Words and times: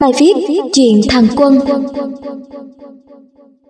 Bài 0.00 0.12
viết 0.18 0.34
Chuyện 0.72 1.00
thằng 1.08 1.26
quân 1.36 1.58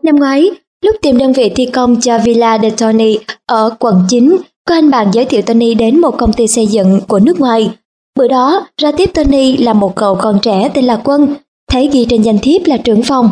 Năm 0.03 0.17
ngoái, 0.17 0.51
lúc 0.85 0.97
tìm 1.03 1.19
đơn 1.19 1.33
vị 1.33 1.53
thi 1.57 1.67
công 1.67 2.01
cho 2.01 2.19
Villa 2.19 2.59
de 2.59 2.71
Tony 2.71 3.19
ở 3.47 3.71
quận 3.79 4.03
9, 4.09 4.37
có 4.69 4.75
anh 4.75 4.91
bạn 4.91 5.11
giới 5.13 5.25
thiệu 5.25 5.43
Tony 5.43 5.75
đến 5.75 6.01
một 6.01 6.15
công 6.19 6.33
ty 6.33 6.47
xây 6.47 6.67
dựng 6.67 7.01
của 7.09 7.19
nước 7.19 7.41
ngoài. 7.41 7.71
Bữa 8.19 8.29
đó, 8.29 8.67
ra 8.83 8.93
tiếp 8.93 9.11
Tony 9.15 9.57
là 9.57 9.73
một 9.73 9.97
cậu 9.97 10.15
con 10.15 10.39
trẻ 10.43 10.71
tên 10.75 10.85
là 10.85 11.01
Quân, 11.05 11.35
thấy 11.71 11.89
ghi 11.93 12.07
trên 12.11 12.23
danh 12.23 12.39
thiếp 12.39 12.67
là 12.67 12.77
trưởng 12.77 13.03
phòng. 13.03 13.31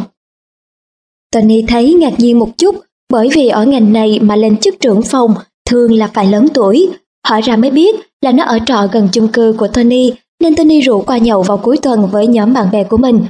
Tony 1.32 1.62
thấy 1.68 1.94
ngạc 1.94 2.20
nhiên 2.20 2.38
một 2.38 2.48
chút, 2.58 2.76
bởi 3.12 3.28
vì 3.34 3.48
ở 3.48 3.64
ngành 3.64 3.92
này 3.92 4.18
mà 4.22 4.36
lên 4.36 4.56
chức 4.56 4.74
trưởng 4.80 5.02
phòng 5.02 5.34
thường 5.70 5.92
là 5.92 6.10
phải 6.14 6.26
lớn 6.26 6.46
tuổi. 6.54 6.88
Hỏi 7.26 7.40
ra 7.40 7.56
mới 7.56 7.70
biết 7.70 7.94
là 8.20 8.32
nó 8.32 8.44
ở 8.44 8.58
trọ 8.66 8.86
gần 8.92 9.08
chung 9.12 9.28
cư 9.28 9.54
của 9.58 9.68
Tony 9.68 10.12
nên 10.44 10.56
Tony 10.56 10.80
rủ 10.80 11.02
qua 11.02 11.18
nhậu 11.18 11.42
vào 11.42 11.58
cuối 11.58 11.76
tuần 11.76 12.06
với 12.06 12.26
nhóm 12.26 12.52
bạn 12.52 12.70
bè 12.72 12.84
của 12.84 12.96
mình. 12.96 13.26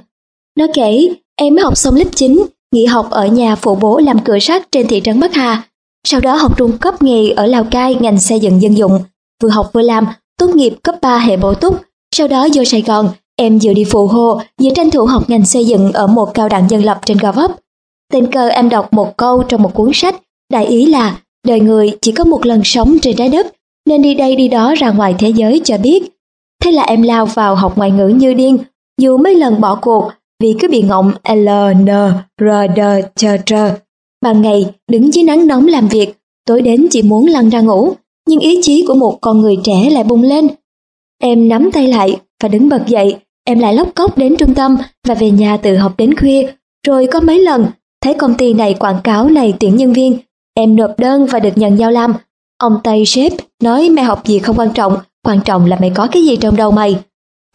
Nó 0.58 0.66
kể, 0.74 1.08
em 1.36 1.54
mới 1.54 1.64
học 1.64 1.76
xong 1.76 1.94
lớp 1.94 2.08
9, 2.14 2.46
nghỉ 2.72 2.84
học 2.84 3.10
ở 3.10 3.26
nhà 3.26 3.56
phụ 3.56 3.74
bố 3.74 3.98
làm 3.98 4.18
cửa 4.24 4.38
sắt 4.38 4.72
trên 4.72 4.86
thị 4.86 5.00
trấn 5.04 5.20
Bắc 5.20 5.34
Hà. 5.34 5.62
Sau 6.06 6.20
đó 6.20 6.34
học 6.34 6.58
trung 6.58 6.78
cấp 6.78 7.02
nghề 7.02 7.30
ở 7.30 7.46
Lào 7.46 7.64
Cai 7.64 7.94
ngành 7.94 8.20
xây 8.20 8.40
dựng 8.40 8.62
dân 8.62 8.76
dụng, 8.76 9.00
vừa 9.42 9.48
học 9.48 9.70
vừa 9.72 9.82
làm, 9.82 10.06
tốt 10.38 10.50
nghiệp 10.54 10.74
cấp 10.82 10.94
3 11.02 11.18
hệ 11.18 11.36
bổ 11.36 11.54
túc. 11.54 11.80
Sau 12.14 12.28
đó 12.28 12.48
vô 12.54 12.64
Sài 12.64 12.82
Gòn, 12.82 13.08
em 13.36 13.58
vừa 13.62 13.72
đi 13.72 13.84
phụ 13.84 14.06
hồ, 14.06 14.40
vừa 14.62 14.70
tranh 14.74 14.90
thủ 14.90 15.04
học 15.04 15.30
ngành 15.30 15.46
xây 15.46 15.64
dựng 15.64 15.92
ở 15.92 16.06
một 16.06 16.34
cao 16.34 16.48
đẳng 16.48 16.70
dân 16.70 16.84
lập 16.84 17.00
trên 17.04 17.18
Gò 17.18 17.32
Vấp. 17.32 17.50
Tình 18.12 18.26
cờ 18.26 18.48
em 18.48 18.68
đọc 18.68 18.92
một 18.92 19.16
câu 19.16 19.42
trong 19.42 19.62
một 19.62 19.74
cuốn 19.74 19.90
sách, 19.94 20.22
đại 20.52 20.66
ý 20.66 20.86
là 20.86 21.20
đời 21.46 21.60
người 21.60 21.96
chỉ 22.02 22.12
có 22.12 22.24
một 22.24 22.46
lần 22.46 22.60
sống 22.64 22.96
trên 23.02 23.16
trái 23.16 23.28
đất, 23.28 23.46
nên 23.86 24.02
đi 24.02 24.14
đây 24.14 24.36
đi 24.36 24.48
đó 24.48 24.74
ra 24.74 24.90
ngoài 24.90 25.14
thế 25.18 25.28
giới 25.28 25.60
cho 25.64 25.78
biết 25.78 26.13
Thế 26.64 26.72
là 26.72 26.82
em 26.82 27.02
lao 27.02 27.26
vào 27.26 27.54
học 27.54 27.78
ngoại 27.78 27.90
ngữ 27.90 28.08
như 28.08 28.34
điên, 28.34 28.58
dù 29.00 29.16
mấy 29.16 29.34
lần 29.34 29.60
bỏ 29.60 29.78
cuộc 29.82 30.10
vì 30.42 30.54
cứ 30.60 30.68
bị 30.68 30.82
ngọng 30.82 31.12
L, 31.34 31.48
N, 31.76 31.86
R, 32.40 32.44
D, 32.76 32.80
Ch, 33.16 33.24
Tr. 33.46 33.54
Ban 34.22 34.42
ngày 34.42 34.66
đứng 34.90 35.14
dưới 35.14 35.24
nắng 35.24 35.46
nóng 35.46 35.66
làm 35.66 35.88
việc, 35.88 36.14
tối 36.46 36.62
đến 36.62 36.86
chỉ 36.90 37.02
muốn 37.02 37.26
lăn 37.26 37.48
ra 37.48 37.60
ngủ, 37.60 37.92
nhưng 38.28 38.40
ý 38.40 38.60
chí 38.62 38.84
của 38.88 38.94
một 38.94 39.18
con 39.20 39.40
người 39.40 39.56
trẻ 39.64 39.90
lại 39.90 40.04
bùng 40.04 40.22
lên. 40.22 40.48
Em 41.22 41.48
nắm 41.48 41.70
tay 41.72 41.88
lại 41.88 42.16
và 42.42 42.48
đứng 42.48 42.68
bật 42.68 42.86
dậy, 42.86 43.16
em 43.44 43.58
lại 43.58 43.74
lóc 43.74 43.88
cốc 43.94 44.18
đến 44.18 44.36
trung 44.36 44.54
tâm 44.54 44.76
và 45.06 45.14
về 45.14 45.30
nhà 45.30 45.56
tự 45.56 45.76
học 45.76 45.92
đến 45.98 46.16
khuya, 46.16 46.52
rồi 46.86 47.08
có 47.12 47.20
mấy 47.20 47.38
lần 47.38 47.66
thấy 48.04 48.14
công 48.14 48.34
ty 48.34 48.54
này 48.54 48.74
quảng 48.74 49.00
cáo 49.04 49.28
này 49.28 49.54
tuyển 49.60 49.76
nhân 49.76 49.92
viên, 49.92 50.18
em 50.54 50.76
nộp 50.76 50.98
đơn 50.98 51.26
và 51.26 51.38
được 51.38 51.58
nhận 51.58 51.78
giao 51.78 51.90
làm. 51.90 52.14
Ông 52.58 52.78
Tây 52.84 53.04
sếp 53.06 53.32
nói 53.62 53.90
mẹ 53.90 54.02
học 54.02 54.26
gì 54.26 54.38
không 54.38 54.58
quan 54.58 54.72
trọng, 54.74 54.98
Quan 55.24 55.40
trọng 55.44 55.66
là 55.66 55.76
mày 55.80 55.92
có 55.94 56.08
cái 56.12 56.24
gì 56.24 56.36
trong 56.36 56.56
đầu 56.56 56.70
mày. 56.70 56.96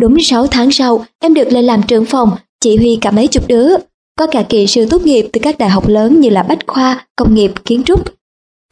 Đúng 0.01 0.17
6 0.21 0.47
tháng 0.47 0.71
sau, 0.71 1.05
em 1.19 1.33
được 1.33 1.47
lên 1.51 1.65
làm 1.65 1.83
trưởng 1.83 2.05
phòng, 2.05 2.31
chỉ 2.61 2.77
huy 2.77 2.97
cả 3.01 3.11
mấy 3.11 3.27
chục 3.27 3.47
đứa. 3.47 3.69
Có 4.19 4.27
cả 4.27 4.43
kỹ 4.49 4.67
sư 4.67 4.85
tốt 4.89 5.01
nghiệp 5.01 5.29
từ 5.33 5.39
các 5.43 5.57
đại 5.57 5.69
học 5.69 5.87
lớn 5.87 6.21
như 6.21 6.29
là 6.29 6.43
Bách 6.43 6.59
Khoa, 6.67 7.07
Công 7.15 7.35
nghiệp, 7.35 7.51
Kiến 7.65 7.83
trúc. 7.83 8.03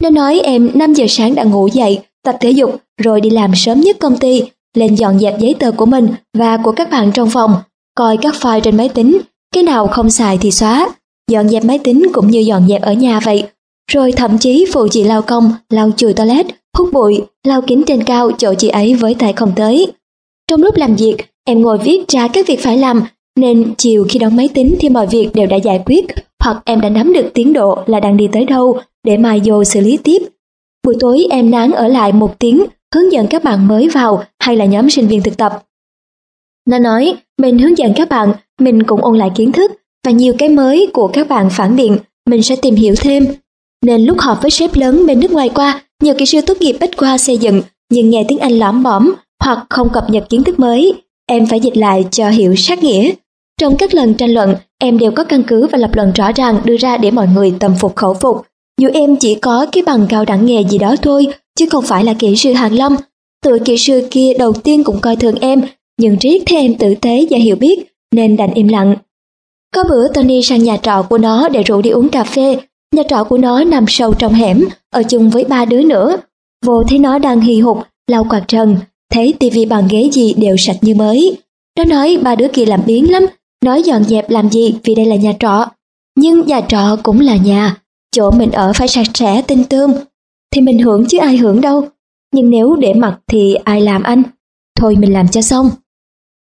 Nó 0.02 0.10
nói 0.10 0.40
em 0.40 0.70
5 0.74 0.94
giờ 0.94 1.04
sáng 1.08 1.34
đã 1.34 1.44
ngủ 1.44 1.68
dậy, 1.72 1.98
tập 2.24 2.36
thể 2.40 2.50
dục, 2.50 2.76
rồi 3.02 3.20
đi 3.20 3.30
làm 3.30 3.52
sớm 3.54 3.80
nhất 3.80 3.96
công 4.00 4.16
ty, 4.16 4.42
lên 4.76 4.94
dọn 4.94 5.18
dẹp 5.18 5.38
giấy 5.40 5.54
tờ 5.58 5.70
của 5.70 5.86
mình 5.86 6.08
và 6.38 6.56
của 6.56 6.72
các 6.72 6.90
bạn 6.90 7.12
trong 7.12 7.30
phòng, 7.30 7.54
coi 7.94 8.16
các 8.16 8.34
file 8.34 8.60
trên 8.60 8.76
máy 8.76 8.88
tính, 8.88 9.18
cái 9.54 9.62
nào 9.62 9.86
không 9.86 10.10
xài 10.10 10.38
thì 10.38 10.50
xóa. 10.50 10.88
Dọn 11.30 11.48
dẹp 11.48 11.64
máy 11.64 11.78
tính 11.78 12.06
cũng 12.12 12.30
như 12.30 12.38
dọn 12.38 12.68
dẹp 12.68 12.82
ở 12.82 12.92
nhà 12.92 13.20
vậy. 13.20 13.44
Rồi 13.92 14.12
thậm 14.12 14.38
chí 14.38 14.66
phụ 14.72 14.88
chị 14.90 15.04
lau 15.04 15.22
công, 15.22 15.52
lau 15.70 15.90
chùi 15.96 16.14
toilet, 16.14 16.46
hút 16.78 16.88
bụi, 16.92 17.22
lau 17.46 17.62
kính 17.62 17.82
trên 17.86 18.04
cao 18.04 18.30
chỗ 18.38 18.54
chị 18.54 18.68
ấy 18.68 18.94
với 18.94 19.14
tay 19.14 19.32
không 19.32 19.52
tới. 19.56 19.86
Trong 20.50 20.62
lúc 20.62 20.76
làm 20.76 20.96
việc, 20.96 21.16
em 21.44 21.62
ngồi 21.62 21.78
viết 21.78 22.08
ra 22.08 22.28
các 22.28 22.46
việc 22.46 22.60
phải 22.60 22.78
làm, 22.78 23.02
nên 23.36 23.74
chiều 23.78 24.06
khi 24.08 24.18
đóng 24.18 24.36
máy 24.36 24.48
tính 24.54 24.76
thì 24.80 24.88
mọi 24.88 25.06
việc 25.06 25.30
đều 25.34 25.46
đã 25.46 25.56
giải 25.56 25.82
quyết, 25.86 26.04
hoặc 26.44 26.62
em 26.64 26.80
đã 26.80 26.88
nắm 26.88 27.12
được 27.12 27.30
tiến 27.34 27.52
độ 27.52 27.78
là 27.86 28.00
đang 28.00 28.16
đi 28.16 28.28
tới 28.32 28.44
đâu 28.44 28.78
để 29.04 29.16
mai 29.16 29.40
vô 29.44 29.64
xử 29.64 29.80
lý 29.80 29.96
tiếp. 29.96 30.22
Buổi 30.84 30.96
tối 31.00 31.26
em 31.30 31.50
nán 31.50 31.70
ở 31.70 31.88
lại 31.88 32.12
một 32.12 32.38
tiếng 32.38 32.64
hướng 32.94 33.12
dẫn 33.12 33.26
các 33.26 33.44
bạn 33.44 33.68
mới 33.68 33.88
vào 33.88 34.24
hay 34.40 34.56
là 34.56 34.64
nhóm 34.64 34.90
sinh 34.90 35.08
viên 35.08 35.22
thực 35.22 35.36
tập. 35.36 35.64
Nó 36.68 36.78
nói, 36.78 37.14
mình 37.38 37.58
hướng 37.58 37.78
dẫn 37.78 37.92
các 37.96 38.08
bạn, 38.08 38.32
mình 38.60 38.82
cũng 38.82 39.04
ôn 39.04 39.18
lại 39.18 39.30
kiến 39.36 39.52
thức 39.52 39.72
và 40.06 40.12
nhiều 40.12 40.34
cái 40.38 40.48
mới 40.48 40.90
của 40.92 41.08
các 41.08 41.28
bạn 41.28 41.48
phản 41.50 41.76
biện, 41.76 41.98
mình 42.26 42.42
sẽ 42.42 42.56
tìm 42.56 42.74
hiểu 42.74 42.94
thêm. 43.00 43.26
Nên 43.84 44.04
lúc 44.04 44.18
họp 44.20 44.42
với 44.42 44.50
sếp 44.50 44.76
lớn 44.76 45.06
bên 45.06 45.20
nước 45.20 45.30
ngoài 45.30 45.48
qua, 45.54 45.82
nhiều 46.02 46.14
kỹ 46.18 46.26
sư 46.26 46.40
tốt 46.40 46.56
nghiệp 46.60 46.76
bách 46.80 46.96
khoa 46.96 47.18
xây 47.18 47.38
dựng 47.38 47.62
nhưng 47.90 48.10
nghe 48.10 48.24
tiếng 48.28 48.38
Anh 48.38 48.52
lõm 48.52 48.82
bõm 48.82 49.12
hoặc 49.44 49.66
không 49.70 49.88
cập 49.92 50.10
nhật 50.10 50.24
kiến 50.28 50.44
thức 50.44 50.58
mới, 50.58 50.94
em 51.26 51.46
phải 51.46 51.60
dịch 51.60 51.76
lại 51.76 52.04
cho 52.10 52.28
hiểu 52.28 52.56
sát 52.56 52.82
nghĩa. 52.82 53.12
Trong 53.60 53.76
các 53.76 53.94
lần 53.94 54.14
tranh 54.14 54.30
luận, 54.30 54.54
em 54.78 54.98
đều 54.98 55.10
có 55.10 55.24
căn 55.24 55.42
cứ 55.42 55.66
và 55.66 55.78
lập 55.78 55.90
luận 55.94 56.12
rõ 56.12 56.32
ràng 56.32 56.60
đưa 56.64 56.76
ra 56.76 56.96
để 56.96 57.10
mọi 57.10 57.26
người 57.34 57.54
tâm 57.60 57.74
phục 57.80 57.96
khẩu 57.96 58.14
phục. 58.14 58.42
Dù 58.80 58.88
em 58.94 59.16
chỉ 59.16 59.34
có 59.34 59.66
cái 59.72 59.82
bằng 59.86 60.06
cao 60.08 60.24
đẳng 60.24 60.46
nghề 60.46 60.64
gì 60.64 60.78
đó 60.78 60.94
thôi, 61.02 61.26
chứ 61.58 61.66
không 61.70 61.84
phải 61.84 62.04
là 62.04 62.14
kỹ 62.14 62.36
sư 62.36 62.52
hàng 62.52 62.74
lâm. 62.74 62.96
Tụi 63.44 63.58
kỹ 63.58 63.76
sư 63.76 64.08
kia 64.10 64.32
đầu 64.38 64.52
tiên 64.52 64.84
cũng 64.84 65.00
coi 65.00 65.16
thường 65.16 65.34
em, 65.40 65.62
nhưng 66.00 66.16
riết 66.20 66.42
thấy 66.46 66.58
em 66.58 66.74
tử 66.74 66.94
tế 67.00 67.26
và 67.30 67.38
hiểu 67.38 67.56
biết, 67.56 67.78
nên 68.14 68.36
đành 68.36 68.54
im 68.54 68.68
lặng. 68.68 68.94
Có 69.74 69.84
bữa 69.88 70.08
Tony 70.08 70.42
sang 70.42 70.62
nhà 70.62 70.76
trọ 70.76 71.02
của 71.02 71.18
nó 71.18 71.48
để 71.48 71.62
rủ 71.62 71.82
đi 71.82 71.90
uống 71.90 72.08
cà 72.08 72.24
phê, 72.24 72.58
Nhà 72.94 73.02
trọ 73.08 73.24
của 73.24 73.38
nó 73.38 73.64
nằm 73.64 73.84
sâu 73.88 74.14
trong 74.14 74.32
hẻm, 74.32 74.64
ở 74.90 75.02
chung 75.02 75.30
với 75.30 75.44
ba 75.44 75.64
đứa 75.64 75.82
nữa. 75.82 76.16
Vô 76.66 76.84
thấy 76.88 76.98
nó 76.98 77.18
đang 77.18 77.40
hì 77.40 77.60
hục, 77.60 77.78
lau 78.10 78.24
quạt 78.24 78.44
trần, 78.48 78.76
thấy 79.12 79.34
tivi 79.38 79.64
bàn 79.64 79.88
ghế 79.90 80.08
gì 80.12 80.34
đều 80.34 80.56
sạch 80.56 80.76
như 80.80 80.94
mới. 80.94 81.38
Nó 81.78 81.84
nói 81.84 82.18
ba 82.22 82.34
đứa 82.34 82.48
kia 82.48 82.66
làm 82.66 82.80
biến 82.86 83.12
lắm, 83.12 83.26
nói 83.64 83.82
dọn 83.82 84.04
dẹp 84.04 84.30
làm 84.30 84.50
gì 84.50 84.74
vì 84.84 84.94
đây 84.94 85.06
là 85.06 85.16
nhà 85.16 85.32
trọ. 85.40 85.66
Nhưng 86.16 86.46
nhà 86.46 86.60
trọ 86.60 86.96
cũng 87.02 87.20
là 87.20 87.36
nhà, 87.36 87.76
chỗ 88.16 88.30
mình 88.30 88.50
ở 88.50 88.72
phải 88.74 88.88
sạch 88.88 89.06
sẽ 89.14 89.42
tinh 89.42 89.64
tươm. 89.64 89.94
Thì 90.54 90.60
mình 90.60 90.78
hưởng 90.78 91.06
chứ 91.06 91.18
ai 91.18 91.36
hưởng 91.36 91.60
đâu. 91.60 91.88
Nhưng 92.34 92.50
nếu 92.50 92.76
để 92.76 92.94
mặc 92.94 93.18
thì 93.26 93.54
ai 93.54 93.80
làm 93.80 94.02
anh? 94.02 94.22
Thôi 94.78 94.96
mình 94.98 95.12
làm 95.12 95.28
cho 95.28 95.42
xong. 95.42 95.70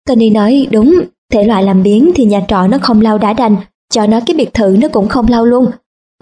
Tony 0.09 0.31
nói 0.31 0.67
đúng, 0.71 1.01
thể 1.33 1.45
loại 1.45 1.63
làm 1.63 1.83
biến 1.83 2.11
thì 2.15 2.25
nhà 2.25 2.45
trọ 2.49 2.67
nó 2.67 2.79
không 2.83 3.01
lau 3.01 3.19
đã 3.19 3.33
đành, 3.33 3.57
cho 3.93 4.07
nó 4.07 4.21
cái 4.27 4.37
biệt 4.37 4.55
thự 4.55 4.77
nó 4.81 4.89
cũng 4.89 5.09
không 5.09 5.29
lau 5.29 5.45
luôn, 5.45 5.71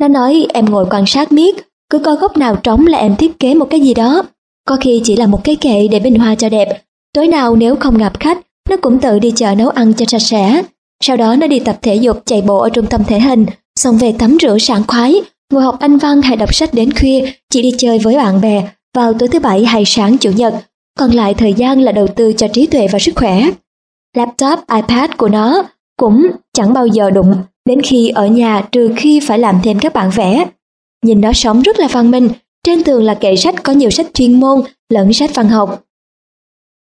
nó 0.00 0.08
nói 0.08 0.46
em 0.54 0.64
ngồi 0.64 0.86
quan 0.90 1.06
sát 1.06 1.32
miết, 1.32 1.56
cứ 1.90 1.98
coi 1.98 2.16
góc 2.16 2.36
nào 2.36 2.56
trống 2.56 2.86
là 2.86 2.98
em 2.98 3.16
thiết 3.16 3.38
kế 3.38 3.54
một 3.54 3.66
cái 3.70 3.80
gì 3.80 3.94
đó. 3.94 4.22
Có 4.68 4.76
khi 4.80 5.00
chỉ 5.04 5.16
là 5.16 5.26
một 5.26 5.44
cái 5.44 5.56
kệ 5.56 5.88
để 5.88 6.00
bình 6.00 6.14
hoa 6.14 6.34
cho 6.34 6.48
đẹp. 6.48 6.82
Tối 7.14 7.28
nào 7.28 7.56
nếu 7.56 7.76
không 7.76 7.98
gặp 7.98 8.20
khách, 8.20 8.38
nó 8.70 8.76
cũng 8.76 8.98
tự 9.00 9.18
đi 9.18 9.30
chợ 9.36 9.54
nấu 9.54 9.68
ăn 9.68 9.92
cho 9.94 10.06
sạch 10.08 10.22
sẽ. 10.22 10.62
Sau 11.02 11.16
đó 11.16 11.36
nó 11.36 11.46
đi 11.46 11.58
tập 11.58 11.78
thể 11.82 11.94
dục 11.94 12.22
chạy 12.24 12.42
bộ 12.42 12.58
ở 12.58 12.68
trung 12.68 12.86
tâm 12.86 13.04
thể 13.04 13.20
hình, 13.20 13.46
xong 13.78 13.98
về 13.98 14.12
tắm 14.18 14.36
rửa 14.40 14.58
sảng 14.58 14.82
khoái, 14.86 15.14
ngồi 15.52 15.62
học 15.62 15.76
anh 15.80 15.98
văn 15.98 16.22
hay 16.22 16.36
đọc 16.36 16.54
sách 16.54 16.74
đến 16.74 16.92
khuya, 16.94 17.32
chỉ 17.50 17.62
đi 17.62 17.72
chơi 17.78 17.98
với 17.98 18.16
bạn 18.16 18.40
bè 18.40 18.68
vào 18.94 19.12
tối 19.12 19.28
thứ 19.28 19.40
bảy 19.40 19.64
hay 19.64 19.84
sáng 19.86 20.18
chủ 20.18 20.30
nhật. 20.30 20.54
Còn 20.98 21.10
lại 21.10 21.34
thời 21.34 21.52
gian 21.52 21.80
là 21.80 21.92
đầu 21.92 22.06
tư 22.06 22.32
cho 22.32 22.48
trí 22.48 22.66
tuệ 22.66 22.88
và 22.92 22.98
sức 22.98 23.12
khỏe. 23.14 23.42
Laptop, 24.16 24.58
iPad 24.74 25.10
của 25.16 25.28
nó 25.28 25.62
cũng 25.96 26.30
chẳng 26.52 26.72
bao 26.72 26.86
giờ 26.86 27.10
đụng 27.10 27.34
đến 27.68 27.82
khi 27.82 28.08
ở 28.08 28.26
nhà 28.26 28.68
trừ 28.72 28.90
khi 28.96 29.20
phải 29.20 29.38
làm 29.38 29.60
thêm 29.62 29.78
các 29.78 29.92
bản 29.92 30.10
vẽ. 30.10 30.44
Nhìn 31.04 31.20
nó 31.20 31.32
sống 31.32 31.62
rất 31.62 31.78
là 31.78 31.88
văn 31.88 32.10
minh, 32.10 32.28
trên 32.66 32.84
tường 32.84 33.04
là 33.04 33.14
kệ 33.14 33.36
sách 33.36 33.54
có 33.62 33.72
nhiều 33.72 33.90
sách 33.90 34.06
chuyên 34.14 34.40
môn 34.40 34.60
lẫn 34.88 35.12
sách 35.12 35.30
văn 35.34 35.48
học. 35.48 35.84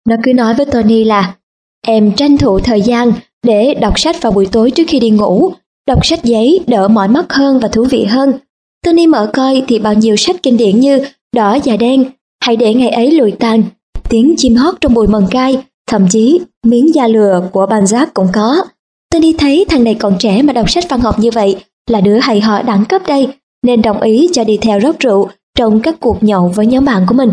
Nó 0.10 0.16
cứ 0.24 0.34
nói 0.34 0.54
với 0.54 0.66
Tony 0.66 1.04
là 1.04 1.36
em 1.86 2.12
tranh 2.16 2.38
thủ 2.38 2.60
thời 2.60 2.82
gian 2.82 3.12
để 3.44 3.74
đọc 3.74 4.00
sách 4.00 4.22
vào 4.22 4.32
buổi 4.32 4.48
tối 4.52 4.72
trước 4.72 4.84
khi 4.88 5.00
đi 5.00 5.10
ngủ, 5.10 5.52
đọc 5.88 6.06
sách 6.06 6.24
giấy 6.24 6.60
đỡ 6.68 6.88
mỏi 6.88 7.08
mắt 7.08 7.26
hơn 7.34 7.60
và 7.60 7.68
thú 7.68 7.86
vị 7.90 8.06
hơn. 8.06 8.34
Tony 8.86 9.08
mở 9.08 9.32
coi 9.34 9.64
thì 9.68 9.80
bao 9.80 9.94
nhiêu 9.94 10.16
sách 10.16 10.36
kinh 10.44 10.58
điển 10.58 10.80
như 10.80 11.06
Đỏ 11.36 11.58
và 11.66 11.78
đen, 11.78 12.06
Hãy 12.44 12.56
để 12.56 12.74
ngày 12.74 12.90
ấy 12.90 13.12
lùi 13.12 13.32
tàn, 13.32 13.64
Tiếng 14.10 14.34
chim 14.38 14.56
hót 14.56 14.76
trong 14.82 14.94
bụi 14.94 15.08
mần 15.08 15.28
cay, 15.32 15.64
thậm 15.88 16.08
chí 16.10 16.40
Miếng 16.66 16.96
da 16.96 17.08
lừa 17.08 17.44
của 17.52 17.66
Banzac 17.66 18.08
cũng 18.14 18.28
có. 18.34 18.66
Tôi 19.12 19.22
đi 19.22 19.36
thấy 19.38 19.66
thằng 19.70 19.84
này 19.84 19.96
còn 19.96 20.18
trẻ 20.20 20.42
mà 20.42 20.54
đọc 20.54 20.70
sách 20.70 20.90
văn 20.90 21.00
học 21.00 21.20
như 21.20 21.30
vậy 21.34 21.56
là 21.90 22.02
đứa 22.02 22.20
hay 22.20 22.42
họ 22.42 22.62
đẳng 22.62 22.86
cấp 22.86 23.02
đây, 23.08 23.28
nên 23.64 23.82
đồng 23.82 24.02
ý 24.02 24.30
cho 24.34 24.44
đi 24.44 24.58
theo 24.58 24.80
rót 24.80 25.00
rượu 25.00 25.30
trong 25.58 25.82
các 25.82 25.96
cuộc 26.00 26.24
nhậu 26.24 26.48
với 26.48 26.66
nhóm 26.66 26.86
bạn 26.86 27.06
của 27.08 27.16
mình. 27.16 27.32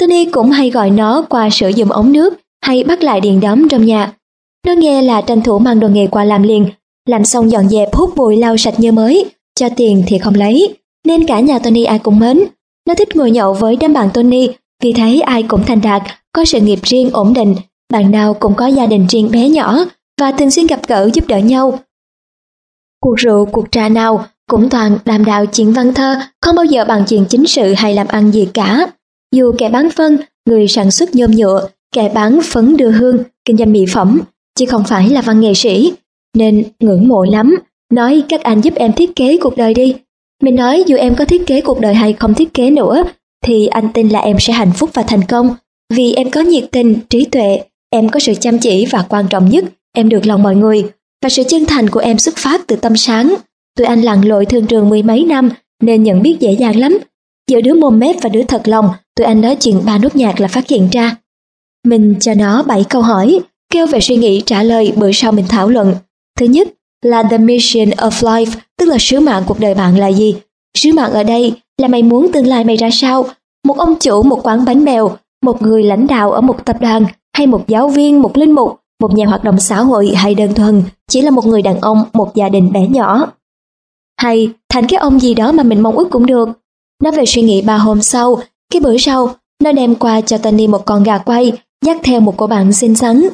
Tony 0.00 0.24
cũng 0.24 0.50
hay 0.50 0.70
gọi 0.70 0.90
nó 0.90 1.22
qua 1.28 1.50
sử 1.50 1.68
dụng 1.68 1.92
ống 1.92 2.12
nước 2.12 2.34
hay 2.64 2.84
bắt 2.84 3.02
lại 3.02 3.20
điện 3.20 3.40
đóm 3.40 3.68
trong 3.68 3.86
nhà. 3.86 4.12
Nó 4.66 4.72
nghe 4.72 5.02
là 5.02 5.20
tranh 5.20 5.42
thủ 5.42 5.58
mang 5.58 5.80
đồ 5.80 5.88
nghề 5.88 6.06
qua 6.06 6.24
làm 6.24 6.42
liền, 6.42 6.66
làm 7.08 7.24
xong 7.24 7.50
dọn 7.50 7.68
dẹp 7.68 7.94
hút 7.94 8.10
bụi 8.16 8.36
lau 8.36 8.56
sạch 8.56 8.80
như 8.80 8.92
mới, 8.92 9.24
cho 9.60 9.68
tiền 9.76 10.02
thì 10.06 10.18
không 10.18 10.34
lấy, 10.34 10.74
nên 11.06 11.26
cả 11.26 11.40
nhà 11.40 11.58
Tony 11.58 11.84
ai 11.84 11.98
cũng 11.98 12.18
mến. 12.18 12.40
Nó 12.88 12.94
thích 12.94 13.16
ngồi 13.16 13.30
nhậu 13.30 13.54
với 13.54 13.76
đám 13.76 13.92
bạn 13.92 14.08
Tony 14.14 14.48
vì 14.82 14.92
thấy 14.92 15.20
ai 15.20 15.42
cũng 15.42 15.62
thành 15.66 15.80
đạt, 15.80 16.02
có 16.32 16.44
sự 16.44 16.60
nghiệp 16.60 16.78
riêng 16.82 17.10
ổn 17.12 17.34
định, 17.34 17.54
bạn 17.92 18.10
nào 18.10 18.34
cũng 18.34 18.54
có 18.54 18.66
gia 18.66 18.86
đình 18.86 19.06
riêng 19.06 19.30
bé 19.30 19.48
nhỏ, 19.48 19.84
và 20.18 20.32
thường 20.32 20.50
xuyên 20.50 20.66
gặp 20.66 20.80
gỡ 20.88 21.10
giúp 21.14 21.26
đỡ 21.28 21.38
nhau. 21.38 21.78
Cuộc 23.00 23.14
rượu, 23.16 23.44
cuộc 23.44 23.72
trà 23.72 23.88
nào 23.88 24.24
cũng 24.50 24.68
toàn 24.70 24.98
đàm 25.04 25.24
đạo 25.24 25.46
chuyện 25.46 25.72
văn 25.72 25.94
thơ, 25.94 26.20
không 26.42 26.56
bao 26.56 26.64
giờ 26.64 26.84
bằng 26.84 27.04
chuyện 27.08 27.24
chính 27.28 27.46
sự 27.46 27.74
hay 27.76 27.94
làm 27.94 28.06
ăn 28.08 28.30
gì 28.30 28.48
cả. 28.54 28.86
Dù 29.34 29.52
kẻ 29.58 29.68
bán 29.68 29.90
phân, 29.90 30.18
người 30.48 30.68
sản 30.68 30.90
xuất 30.90 31.14
nhôm 31.14 31.30
nhựa, 31.30 31.68
kẻ 31.94 32.10
bán 32.14 32.40
phấn 32.44 32.76
đưa 32.76 32.90
hương, 32.90 33.22
kinh 33.44 33.56
doanh 33.56 33.72
mỹ 33.72 33.84
phẩm, 33.94 34.20
chứ 34.58 34.66
không 34.66 34.84
phải 34.84 35.08
là 35.08 35.22
văn 35.22 35.40
nghệ 35.40 35.54
sĩ, 35.54 35.92
nên 36.36 36.64
ngưỡng 36.80 37.08
mộ 37.08 37.24
lắm, 37.24 37.56
nói 37.92 38.22
các 38.28 38.42
anh 38.42 38.60
giúp 38.60 38.74
em 38.74 38.92
thiết 38.92 39.16
kế 39.16 39.38
cuộc 39.40 39.56
đời 39.56 39.74
đi. 39.74 39.94
Mình 40.42 40.56
nói 40.56 40.84
dù 40.86 40.96
em 40.96 41.14
có 41.14 41.24
thiết 41.24 41.46
kế 41.46 41.60
cuộc 41.60 41.80
đời 41.80 41.94
hay 41.94 42.12
không 42.12 42.34
thiết 42.34 42.54
kế 42.54 42.70
nữa, 42.70 43.02
thì 43.44 43.66
anh 43.66 43.88
tin 43.94 44.08
là 44.08 44.20
em 44.20 44.36
sẽ 44.40 44.52
hạnh 44.52 44.72
phúc 44.76 44.90
và 44.94 45.02
thành 45.02 45.22
công, 45.28 45.56
vì 45.94 46.12
em 46.12 46.30
có 46.30 46.40
nhiệt 46.40 46.64
tình, 46.72 46.96
trí 47.10 47.24
tuệ, 47.24 47.60
em 47.90 48.08
có 48.08 48.20
sự 48.20 48.34
chăm 48.34 48.58
chỉ 48.58 48.86
và 48.86 49.04
quan 49.08 49.26
trọng 49.30 49.48
nhất, 49.48 49.64
em 49.96 50.08
được 50.08 50.26
lòng 50.26 50.42
mọi 50.42 50.56
người, 50.56 50.84
và 51.22 51.28
sự 51.28 51.42
chân 51.48 51.64
thành 51.66 51.90
của 51.90 52.00
em 52.00 52.18
xuất 52.18 52.36
phát 52.36 52.66
từ 52.66 52.76
tâm 52.76 52.96
sáng. 52.96 53.34
Tụi 53.76 53.86
anh 53.86 54.02
lặn 54.02 54.20
lội 54.20 54.46
thương 54.46 54.66
trường 54.66 54.88
mười 54.88 55.02
mấy 55.02 55.24
năm 55.24 55.50
nên 55.82 56.02
nhận 56.02 56.22
biết 56.22 56.36
dễ 56.40 56.52
dàng 56.52 56.76
lắm. 56.76 56.98
Giữa 57.50 57.60
đứa 57.60 57.74
mồm 57.74 57.98
mép 57.98 58.16
và 58.22 58.28
đứa 58.28 58.42
thật 58.42 58.68
lòng, 58.68 58.90
tụi 59.16 59.26
anh 59.26 59.40
nói 59.40 59.56
chuyện 59.56 59.80
ba 59.86 59.98
nốt 59.98 60.16
nhạc 60.16 60.40
là 60.40 60.48
phát 60.48 60.68
hiện 60.68 60.88
ra. 60.92 61.16
Mình 61.86 62.14
cho 62.20 62.34
nó 62.34 62.62
bảy 62.62 62.84
câu 62.88 63.02
hỏi, 63.02 63.40
kêu 63.72 63.86
về 63.86 64.00
suy 64.00 64.16
nghĩ 64.16 64.42
trả 64.46 64.62
lời 64.62 64.92
bữa 64.96 65.12
sau 65.12 65.32
mình 65.32 65.44
thảo 65.48 65.68
luận. 65.68 65.94
Thứ 66.38 66.46
nhất 66.46 66.68
là 67.04 67.22
the 67.22 67.38
mission 67.38 67.88
of 67.88 68.10
life, 68.10 68.50
tức 68.78 68.86
là 68.86 68.96
sứ 69.00 69.20
mạng 69.20 69.42
cuộc 69.46 69.60
đời 69.60 69.74
bạn 69.74 69.98
là 69.98 70.08
gì. 70.08 70.36
Sứ 70.78 70.92
mạng 70.92 71.12
ở 71.12 71.22
đây 71.22 71.54
là 71.78 71.88
mày 71.88 72.02
muốn 72.02 72.32
tương 72.32 72.46
lai 72.46 72.64
mày 72.64 72.76
ra 72.76 72.88
sao. 72.92 73.26
Một 73.66 73.78
ông 73.78 73.94
chủ 74.00 74.22
một 74.22 74.46
quán 74.46 74.64
bánh 74.64 74.84
bèo, 74.84 75.16
một 75.42 75.62
người 75.62 75.82
lãnh 75.82 76.06
đạo 76.06 76.32
ở 76.32 76.40
một 76.40 76.64
tập 76.64 76.76
đoàn, 76.80 77.06
hay 77.36 77.46
một 77.46 77.68
giáo 77.68 77.88
viên, 77.88 78.22
một 78.22 78.36
linh 78.36 78.52
mục, 78.52 78.80
một 79.00 79.14
nhà 79.14 79.26
hoạt 79.26 79.44
động 79.44 79.60
xã 79.60 79.80
hội 79.80 80.12
hay 80.14 80.34
đơn 80.34 80.54
thuần 80.54 80.82
chỉ 81.08 81.22
là 81.22 81.30
một 81.30 81.46
người 81.46 81.62
đàn 81.62 81.80
ông, 81.80 82.04
một 82.12 82.34
gia 82.34 82.48
đình 82.48 82.72
bé 82.72 82.86
nhỏ. 82.86 83.26
Hay 84.20 84.50
thành 84.68 84.86
cái 84.88 84.98
ông 84.98 85.20
gì 85.20 85.34
đó 85.34 85.52
mà 85.52 85.62
mình 85.62 85.80
mong 85.80 85.96
ước 85.96 86.10
cũng 86.10 86.26
được. 86.26 86.48
Nói 87.02 87.12
về 87.12 87.26
suy 87.26 87.42
nghĩ 87.42 87.62
ba 87.62 87.76
hôm 87.76 88.02
sau, 88.02 88.38
cái 88.72 88.80
bữa 88.80 88.96
sau, 88.98 89.34
nó 89.62 89.72
đem 89.72 89.94
qua 89.94 90.20
cho 90.20 90.38
Tony 90.38 90.66
một 90.66 90.84
con 90.84 91.02
gà 91.02 91.18
quay, 91.18 91.52
dắt 91.84 91.96
theo 92.02 92.20
một 92.20 92.34
cô 92.36 92.46
bạn 92.46 92.72
xinh 92.72 92.94
xắn. 92.94 93.28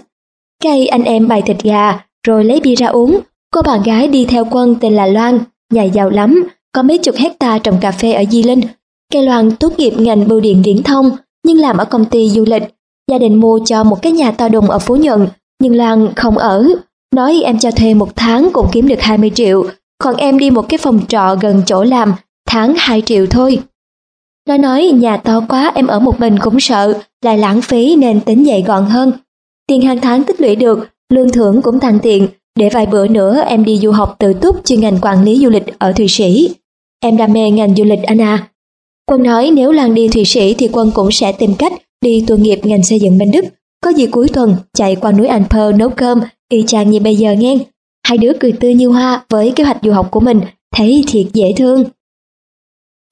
Cây 0.62 0.86
anh 0.86 1.04
em 1.04 1.28
bày 1.28 1.42
thịt 1.42 1.62
gà, 1.62 2.04
rồi 2.26 2.44
lấy 2.44 2.60
bia 2.60 2.74
ra 2.74 2.86
uống. 2.86 3.20
Cô 3.54 3.62
bạn 3.62 3.82
gái 3.82 4.08
đi 4.08 4.24
theo 4.24 4.44
quân 4.50 4.76
tên 4.80 4.96
là 4.96 5.06
Loan, 5.06 5.38
nhà 5.72 5.82
giàu 5.82 6.10
lắm, 6.10 6.48
có 6.72 6.82
mấy 6.82 6.98
chục 6.98 7.14
hecta 7.16 7.58
trồng 7.58 7.78
cà 7.80 7.90
phê 7.90 8.12
ở 8.12 8.24
Di 8.30 8.42
Linh. 8.42 8.60
Cây 9.12 9.22
Loan 9.22 9.56
tốt 9.56 9.72
nghiệp 9.78 9.94
ngành 9.98 10.28
bưu 10.28 10.40
điện 10.40 10.62
viễn 10.64 10.82
thông, 10.82 11.10
nhưng 11.46 11.56
làm 11.56 11.76
ở 11.76 11.84
công 11.84 12.04
ty 12.04 12.30
du 12.30 12.44
lịch. 12.46 12.62
Gia 13.10 13.18
đình 13.18 13.40
mua 13.40 13.60
cho 13.64 13.84
một 13.84 14.02
cái 14.02 14.12
nhà 14.12 14.32
to 14.32 14.48
đùng 14.48 14.70
ở 14.70 14.78
Phú 14.78 14.96
Nhuận, 14.96 15.28
nhưng 15.64 15.74
Lan 15.74 16.08
không 16.16 16.38
ở. 16.38 16.68
Nói 17.14 17.42
em 17.44 17.58
cho 17.58 17.70
thuê 17.70 17.94
một 17.94 18.16
tháng 18.16 18.50
cũng 18.52 18.66
kiếm 18.72 18.88
được 18.88 19.00
20 19.00 19.30
triệu, 19.34 19.66
còn 19.98 20.16
em 20.16 20.38
đi 20.38 20.50
một 20.50 20.68
cái 20.68 20.78
phòng 20.78 21.00
trọ 21.08 21.36
gần 21.40 21.62
chỗ 21.66 21.84
làm, 21.84 22.14
tháng 22.48 22.74
2 22.78 23.02
triệu 23.02 23.26
thôi. 23.26 23.58
Nó 24.48 24.56
nói 24.56 24.92
nhà 24.94 25.16
to 25.16 25.40
quá 25.48 25.72
em 25.74 25.86
ở 25.86 26.00
một 26.00 26.20
mình 26.20 26.38
cũng 26.38 26.60
sợ, 26.60 27.00
lại 27.24 27.38
lãng 27.38 27.62
phí 27.62 27.96
nên 27.96 28.20
tính 28.20 28.46
dậy 28.46 28.64
gọn 28.66 28.86
hơn. 28.86 29.12
Tiền 29.66 29.82
hàng 29.82 30.00
tháng 30.00 30.24
tích 30.24 30.40
lũy 30.40 30.56
được, 30.56 30.88
lương 31.12 31.32
thưởng 31.32 31.62
cũng 31.62 31.80
tăng 31.80 31.98
tiện, 31.98 32.28
để 32.58 32.68
vài 32.68 32.86
bữa 32.86 33.08
nữa 33.08 33.42
em 33.46 33.64
đi 33.64 33.78
du 33.78 33.90
học 33.90 34.16
tự 34.18 34.32
túc 34.32 34.64
chuyên 34.64 34.80
ngành 34.80 34.98
quản 35.02 35.24
lý 35.24 35.38
du 35.38 35.50
lịch 35.50 35.78
ở 35.78 35.92
Thụy 35.92 36.08
Sĩ. 36.08 36.54
Em 37.00 37.16
đam 37.16 37.32
mê 37.32 37.50
ngành 37.50 37.74
du 37.74 37.84
lịch 37.84 38.02
anh 38.02 38.20
à. 38.20 38.48
Quân 39.10 39.22
nói 39.22 39.50
nếu 39.54 39.72
Lan 39.72 39.94
đi 39.94 40.08
Thụy 40.08 40.24
Sĩ 40.24 40.54
thì 40.54 40.68
Quân 40.72 40.90
cũng 40.94 41.10
sẽ 41.10 41.32
tìm 41.32 41.54
cách 41.54 41.72
đi 42.00 42.24
tuần 42.26 42.42
nghiệp 42.42 42.60
ngành 42.62 42.82
xây 42.82 43.00
dựng 43.00 43.18
bên 43.18 43.30
Đức. 43.30 43.44
Có 43.84 43.90
gì 43.90 44.06
cuối 44.06 44.28
tuần 44.28 44.56
chạy 44.72 44.96
qua 44.96 45.12
núi 45.12 45.26
Anh 45.26 45.44
Alper 45.50 45.80
nấu 45.80 45.88
cơm, 45.88 46.20
y 46.48 46.64
chang 46.66 46.90
như 46.90 47.00
bây 47.00 47.16
giờ 47.16 47.32
nghe. 47.32 47.58
Hai 48.06 48.18
đứa 48.18 48.32
cười 48.40 48.52
tươi 48.52 48.74
như 48.74 48.88
hoa 48.88 49.24
với 49.28 49.52
kế 49.56 49.64
hoạch 49.64 49.78
du 49.82 49.92
học 49.92 50.08
của 50.10 50.20
mình, 50.20 50.40
thấy 50.76 51.04
thiệt 51.06 51.26
dễ 51.32 51.52
thương. 51.56 51.84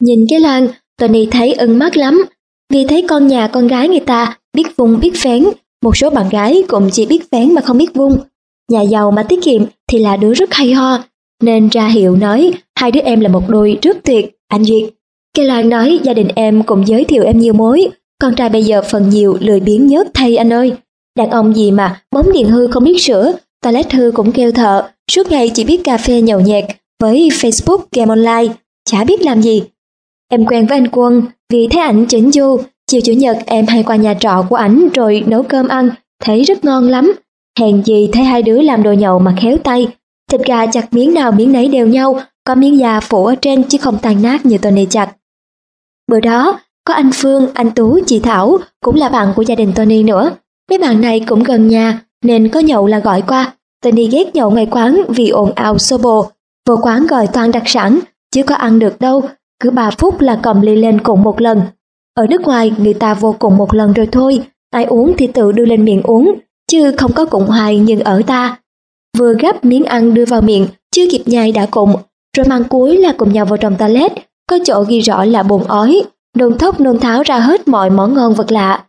Nhìn 0.02 0.18
cái 0.30 0.40
Lan, 0.40 0.68
Tony 1.00 1.26
thấy 1.26 1.52
ưng 1.52 1.78
mắt 1.78 1.96
lắm, 1.96 2.24
vì 2.72 2.86
thấy 2.86 3.04
con 3.08 3.26
nhà 3.26 3.48
con 3.48 3.66
gái 3.66 3.88
người 3.88 4.00
ta 4.00 4.38
biết 4.56 4.76
vung 4.76 5.00
biết 5.00 5.12
phén, 5.16 5.44
một 5.82 5.96
số 5.96 6.10
bạn 6.10 6.28
gái 6.28 6.62
cũng 6.68 6.88
chỉ 6.92 7.06
biết 7.06 7.30
phén 7.30 7.54
mà 7.54 7.60
không 7.60 7.78
biết 7.78 7.94
vung. 7.94 8.18
Nhà 8.70 8.80
giàu 8.80 9.10
mà 9.10 9.22
tiết 9.22 9.38
kiệm 9.42 9.62
thì 9.88 9.98
là 9.98 10.16
đứa 10.16 10.34
rất 10.34 10.54
hay 10.54 10.72
ho, 10.72 11.04
nên 11.42 11.68
ra 11.68 11.88
hiệu 11.88 12.16
nói 12.16 12.52
hai 12.74 12.90
đứa 12.90 13.00
em 13.00 13.20
là 13.20 13.28
một 13.28 13.48
đôi 13.48 13.78
rất 13.82 13.96
tuyệt, 14.04 14.36
anh 14.48 14.64
Duyệt. 14.64 14.84
cái 15.36 15.46
Lan 15.46 15.68
nói 15.68 16.00
gia 16.02 16.14
đình 16.14 16.28
em 16.34 16.62
cũng 16.62 16.88
giới 16.88 17.04
thiệu 17.04 17.24
em 17.24 17.38
nhiều 17.38 17.52
mối, 17.52 17.88
con 18.22 18.34
trai 18.34 18.48
bây 18.48 18.62
giờ 18.62 18.82
phần 18.90 19.08
nhiều 19.08 19.36
lười 19.40 19.60
biếng 19.60 19.86
nhớt 19.86 20.06
thay 20.14 20.36
anh 20.36 20.52
ơi. 20.52 20.72
Đàn 21.18 21.30
ông 21.30 21.56
gì 21.56 21.70
mà 21.70 22.02
bóng 22.10 22.32
điện 22.32 22.48
hư 22.48 22.68
không 22.68 22.84
biết 22.84 23.02
sửa, 23.02 23.32
toilet 23.62 23.92
hư 23.92 24.10
cũng 24.14 24.32
kêu 24.32 24.52
thợ, 24.52 24.88
suốt 25.10 25.30
ngày 25.30 25.50
chỉ 25.54 25.64
biết 25.64 25.80
cà 25.84 25.96
phê 25.96 26.20
nhậu 26.20 26.40
nhẹt 26.40 26.64
với 27.02 27.28
Facebook 27.28 27.78
game 27.92 28.08
online, 28.08 28.54
chả 28.90 29.04
biết 29.04 29.22
làm 29.22 29.42
gì. 29.42 29.62
Em 30.30 30.46
quen 30.46 30.66
với 30.66 30.78
anh 30.78 30.88
Quân 30.88 31.22
vì 31.52 31.68
thấy 31.68 31.82
ảnh 31.82 32.06
chỉnh 32.06 32.32
du, 32.32 32.56
chiều 32.90 33.00
chủ 33.00 33.12
nhật 33.12 33.38
em 33.46 33.66
hay 33.66 33.82
qua 33.82 33.96
nhà 33.96 34.14
trọ 34.14 34.44
của 34.48 34.56
ảnh 34.56 34.88
rồi 34.94 35.24
nấu 35.26 35.42
cơm 35.42 35.68
ăn, 35.68 35.90
thấy 36.24 36.42
rất 36.42 36.64
ngon 36.64 36.88
lắm. 36.88 37.12
Hèn 37.58 37.82
gì 37.84 38.08
thấy 38.12 38.24
hai 38.24 38.42
đứa 38.42 38.62
làm 38.62 38.82
đồ 38.82 38.92
nhậu 38.92 39.18
mà 39.18 39.34
khéo 39.40 39.56
tay, 39.64 39.88
thịt 40.30 40.40
gà 40.46 40.66
chặt 40.66 40.92
miếng 40.92 41.14
nào 41.14 41.32
miếng 41.32 41.52
nấy 41.52 41.68
đều 41.68 41.86
nhau, 41.86 42.20
có 42.44 42.54
miếng 42.54 42.78
da 42.78 43.00
phủ 43.00 43.26
ở 43.26 43.34
trên 43.34 43.62
chứ 43.62 43.78
không 43.78 43.98
tan 44.02 44.22
nát 44.22 44.46
như 44.46 44.58
Tony 44.58 44.86
chặt. 44.90 45.12
Bữa 46.10 46.20
đó, 46.20 46.60
có 46.84 46.94
anh 46.94 47.10
Phương, 47.14 47.48
anh 47.54 47.70
Tú, 47.70 47.98
chị 48.06 48.20
Thảo 48.20 48.58
cũng 48.84 48.96
là 48.96 49.08
bạn 49.08 49.32
của 49.36 49.42
gia 49.42 49.54
đình 49.54 49.72
Tony 49.74 50.02
nữa. 50.02 50.30
Mấy 50.70 50.78
bạn 50.78 51.00
này 51.00 51.20
cũng 51.20 51.42
gần 51.42 51.68
nhà 51.68 52.00
nên 52.24 52.48
có 52.48 52.60
nhậu 52.60 52.86
là 52.86 52.98
gọi 52.98 53.22
qua. 53.22 53.52
Tony 53.84 54.06
ghét 54.06 54.34
nhậu 54.34 54.50
ngoài 54.50 54.68
quán 54.70 55.02
vì 55.08 55.28
ồn 55.28 55.52
ào 55.54 55.78
xô 55.78 55.98
bồ. 55.98 56.26
Vô 56.68 56.78
quán 56.82 57.06
gọi 57.06 57.26
toàn 57.26 57.52
đặc 57.52 57.62
sản, 57.66 57.98
chứ 58.34 58.42
có 58.42 58.54
ăn 58.54 58.78
được 58.78 59.00
đâu. 59.00 59.22
Cứ 59.60 59.70
3 59.70 59.90
phút 59.90 60.20
là 60.20 60.40
cầm 60.42 60.60
ly 60.60 60.76
lên 60.76 61.00
cùng 61.00 61.22
một 61.22 61.40
lần. 61.40 61.60
Ở 62.14 62.26
nước 62.26 62.42
ngoài 62.42 62.72
người 62.78 62.94
ta 62.94 63.14
vô 63.14 63.36
cùng 63.38 63.56
một 63.56 63.74
lần 63.74 63.92
rồi 63.92 64.08
thôi, 64.12 64.40
ai 64.70 64.84
uống 64.84 65.14
thì 65.18 65.26
tự 65.26 65.52
đưa 65.52 65.64
lên 65.64 65.84
miệng 65.84 66.02
uống, 66.02 66.34
chứ 66.70 66.92
không 66.96 67.12
có 67.12 67.24
cùng 67.24 67.46
hoài 67.46 67.78
nhưng 67.78 68.00
ở 68.00 68.22
ta. 68.26 68.58
Vừa 69.18 69.34
gấp 69.34 69.64
miếng 69.64 69.84
ăn 69.84 70.14
đưa 70.14 70.24
vào 70.24 70.40
miệng, 70.40 70.66
chưa 70.94 71.04
kịp 71.10 71.22
nhai 71.26 71.52
đã 71.52 71.66
cùng, 71.70 71.94
rồi 72.36 72.46
mang 72.46 72.64
cuối 72.64 72.96
là 72.96 73.14
cùng 73.18 73.32
nhau 73.32 73.44
vào 73.44 73.56
trong 73.56 73.76
toilet, 73.76 74.12
có 74.48 74.58
chỗ 74.64 74.84
ghi 74.88 75.00
rõ 75.00 75.24
là 75.24 75.42
bồn 75.42 75.62
ói, 75.68 76.02
nôn 76.36 76.58
thốc 76.58 76.80
nôn 76.80 76.98
tháo 76.98 77.22
ra 77.22 77.38
hết 77.38 77.68
mọi 77.68 77.90
món 77.90 78.14
ngon 78.14 78.34
vật 78.34 78.52
lạ. 78.52 78.84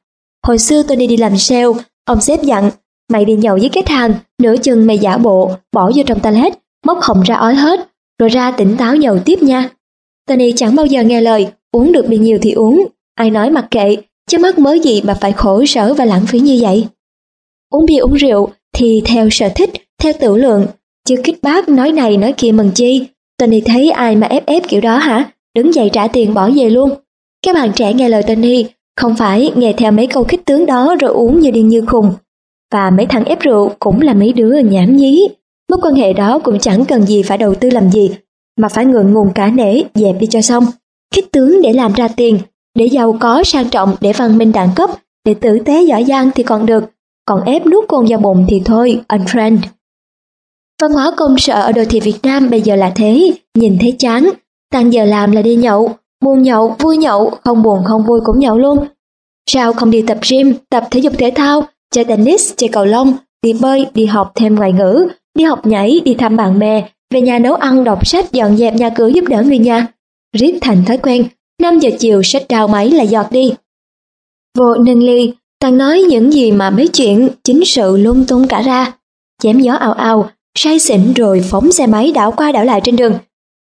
Hồi 0.48 0.58
xưa 0.58 0.84
tôi 0.84 0.98
đi 0.98 1.08
đi 1.08 1.18
làm 1.18 1.38
sale, 1.38 1.68
ông 2.06 2.22
sếp 2.22 2.44
dặn, 2.44 2.72
mày 3.12 3.26
đi 3.26 3.36
nhậu 3.36 3.58
với 3.58 3.70
khách 3.74 3.90
hàng, 3.90 4.14
nửa 4.42 4.58
chừng 4.58 4.88
mày 4.88 4.98
giả 4.98 5.18
bộ, 5.18 5.52
bỏ 5.72 5.92
vô 5.96 6.04
trong 6.06 6.20
toilet, 6.20 6.54
móc 6.86 6.98
họng 7.02 7.22
ra 7.22 7.36
ói 7.36 7.56
hết, 7.56 7.90
rồi 8.20 8.30
ra 8.30 8.52
tỉnh 8.52 8.78
táo 8.78 8.96
nhậu 8.96 9.20
tiếp 9.20 9.44
nha. 9.44 9.70
Tony 10.28 10.52
chẳng 10.52 10.76
bao 10.76 10.86
giờ 10.86 11.04
nghe 11.04 11.22
lời, 11.22 11.48
uống 11.72 11.92
được 11.92 12.06
bao 12.08 12.20
nhiêu 12.20 12.38
thì 12.42 12.52
uống, 12.52 12.88
ai 13.16 13.30
nói 13.32 13.50
mặc 13.50 13.66
kệ, 13.72 13.98
chứ 14.30 14.38
mắc 14.38 14.60
mới 14.60 14.80
gì 14.80 15.02
mà 15.02 15.14
phải 15.14 15.32
khổ 15.32 15.66
sở 15.66 15.94
và 15.94 16.06
lãng 16.06 16.26
phí 16.26 16.40
như 16.40 16.60
vậy. 16.62 16.88
Uống 17.70 17.86
bia 17.86 17.98
uống 17.98 18.14
rượu 18.14 18.50
thì 18.76 19.02
theo 19.06 19.30
sở 19.30 19.50
thích, 19.56 19.70
theo 20.02 20.14
tự 20.20 20.38
lượng, 20.38 20.68
chứ 21.08 21.16
kích 21.24 21.40
bác 21.42 21.70
nói 21.70 21.92
này 21.92 22.18
nói 22.18 22.34
kia 22.38 22.52
mừng 22.52 22.72
chi. 22.76 23.08
Tony 23.38 23.62
thấy 23.62 23.90
ai 23.90 24.16
mà 24.16 24.28
ép 24.28 24.46
ép 24.46 24.68
kiểu 24.68 24.82
đó 24.82 24.98
hả? 24.98 25.32
Đứng 25.56 25.74
dậy 25.74 25.90
trả 25.94 26.08
tiền 26.08 26.34
bỏ 26.34 26.50
về 26.56 26.70
luôn. 26.70 26.90
Các 27.46 27.56
bạn 27.56 27.72
trẻ 27.76 27.94
nghe 27.94 28.10
lời 28.10 28.24
Tony, 28.24 28.66
không 28.98 29.16
phải 29.16 29.52
nghe 29.56 29.74
theo 29.78 29.92
mấy 29.92 30.08
câu 30.08 30.24
khích 30.24 30.46
tướng 30.46 30.66
đó 30.66 30.96
rồi 31.00 31.12
uống 31.12 31.40
như 31.40 31.52
điên 31.52 31.68
như 31.68 31.86
khùng. 31.86 32.14
Và 32.74 32.90
mấy 32.90 33.06
thằng 33.06 33.26
ép 33.26 33.40
rượu 33.40 33.72
cũng 33.80 34.02
là 34.02 34.14
mấy 34.14 34.34
đứa 34.34 34.60
nhảm 34.60 34.98
nhí. 34.98 35.28
Mối 35.70 35.80
quan 35.82 35.96
hệ 35.96 36.14
đó 36.14 36.40
cũng 36.40 36.60
chẳng 36.60 36.86
cần 36.86 37.06
gì 37.06 37.24
phải 37.24 37.38
đầu 37.38 37.56
tư 37.56 37.70
làm 37.70 37.92
gì, 37.92 38.12
mà 38.60 38.70
phải 38.70 38.86
ngượng 38.86 39.14
ngùng 39.14 39.34
cả 39.36 39.48
nể 39.48 39.82
dẹp 39.94 40.16
đi 40.20 40.28
cho 40.28 40.42
xong. 40.42 40.66
Khích 41.16 41.32
tướng 41.32 41.62
để 41.62 41.74
làm 41.74 41.94
ra 41.94 42.08
tiền, 42.08 42.40
để 42.78 42.86
giàu 42.86 43.18
có 43.20 43.44
sang 43.44 43.70
trọng, 43.70 43.96
để 44.02 44.14
văn 44.14 44.38
minh 44.38 44.52
đẳng 44.52 44.70
cấp, 44.76 44.90
để 45.26 45.34
tử 45.34 45.60
tế 45.66 45.84
giỏi 45.84 46.04
giang 46.04 46.32
thì 46.36 46.44
còn 46.44 46.66
được, 46.66 46.84
còn 47.26 47.44
ép 47.44 47.66
nuốt 47.66 47.88
cồn 47.88 48.06
vào 48.06 48.20
bụng 48.20 48.46
thì 48.50 48.62
thôi, 48.66 49.02
unfriend. 49.10 49.58
Văn 50.82 50.92
hóa 50.92 51.12
công 51.18 51.38
sở 51.38 51.62
ở 51.62 51.72
đô 51.72 51.86
thị 51.90 52.00
Việt 52.00 52.18
Nam 52.24 52.50
bây 52.50 52.62
giờ 52.62 52.76
là 52.76 52.92
thế, 52.96 53.32
nhìn 53.58 53.78
thấy 53.82 53.96
chán, 54.00 54.30
tan 54.72 54.94
giờ 54.94 55.06
làm 55.06 55.32
là 55.32 55.42
đi 55.42 55.56
nhậu, 55.56 55.96
buồn 56.24 56.42
nhậu, 56.44 56.76
vui 56.80 56.98
nhậu, 56.98 57.30
không 57.44 57.64
buồn 57.64 57.84
không 57.86 58.04
vui 58.04 58.20
cũng 58.26 58.40
nhậu 58.40 58.58
luôn. 58.58 58.88
Sao 59.50 59.74
không 59.74 59.92
đi 59.92 60.02
tập 60.02 60.18
gym, 60.30 60.54
tập 60.70 60.88
thể 60.92 61.00
dục 61.00 61.14
thể 61.18 61.32
thao, 61.36 61.64
chơi 61.92 62.06
tennis, 62.06 62.54
chơi 62.58 62.70
cầu 62.70 62.86
lông, 62.86 63.14
đi 63.42 63.54
bơi, 63.54 63.86
đi 63.94 64.06
học 64.06 64.32
thêm 64.36 64.56
ngoại 64.56 64.74
ngữ, 64.74 65.08
đi 65.38 65.44
học 65.44 65.66
nhảy, 65.66 66.02
đi 66.06 66.14
thăm 66.14 66.38
bạn 66.38 66.60
bè, 66.60 66.90
về 67.14 67.22
nhà 67.22 67.40
nấu 67.40 67.54
ăn, 67.56 67.84
đọc 67.84 68.08
sách, 68.08 68.32
dọn 68.32 68.58
dẹp 68.58 68.76
nhà 68.76 68.90
cửa 68.90 69.08
giúp 69.08 69.26
đỡ 69.28 69.44
người 69.44 69.58
nhà. 69.58 69.88
Riết 70.38 70.58
thành 70.62 70.86
thói 70.86 70.98
quen, 70.98 71.26
5 71.62 71.80
giờ 71.80 71.90
chiều 72.00 72.24
sách 72.24 72.44
đào 72.50 72.68
máy 72.68 72.92
là 72.92 73.04
giọt 73.04 73.32
đi. 73.32 73.54
Vô 74.58 74.76
nâng 74.76 75.04
ly, 75.04 75.34
toàn 75.60 75.78
nói 75.78 76.02
những 76.10 76.34
gì 76.34 76.52
mà 76.52 76.70
mấy 76.70 76.88
chuyện 76.88 77.30
chính 77.44 77.66
sự 77.66 77.98
lung 77.98 78.26
tung 78.28 78.48
cả 78.48 78.62
ra. 78.62 78.94
Chém 79.42 79.60
gió 79.60 79.74
ào 79.74 79.94
ào, 79.94 80.30
say 80.58 80.80
xỉn 80.80 81.14
rồi 81.14 81.42
phóng 81.50 81.72
xe 81.72 81.88
máy 81.88 82.12
đảo 82.12 82.32
qua 82.32 82.52
đảo 82.52 82.66
lại 82.66 82.82
trên 82.84 82.96
đường. 82.96 83.14